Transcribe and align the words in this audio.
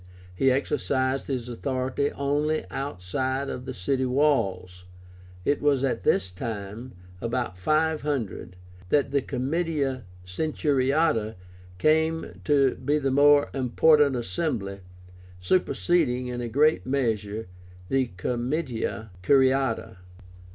He 0.33 0.49
exercised 0.49 1.27
his 1.27 1.47
authority 1.47 2.09
only 2.13 2.65
outside 2.71 3.49
of 3.49 3.65
the 3.65 3.73
city 3.75 4.07
walls. 4.07 4.85
It 5.45 5.61
was 5.61 5.83
at 5.83 6.01
this 6.01 6.31
time, 6.31 6.93
about 7.21 7.55
500, 7.55 8.55
that 8.89 9.11
the 9.11 9.21
COMITIA 9.21 10.03
CENTURIÁTA 10.25 11.35
came 11.77 12.41
to 12.45 12.73
be 12.83 12.97
the 12.97 13.11
more 13.11 13.51
important 13.53 14.15
assembly, 14.15 14.79
superseding 15.39 16.25
in 16.25 16.41
a 16.41 16.49
great 16.49 16.87
measure 16.87 17.47
the 17.87 18.07
COMITIA 18.17 19.11
CURIÁTA. 19.21 19.97